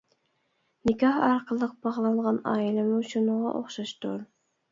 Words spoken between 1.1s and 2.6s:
ئارقىلىق باغلانغان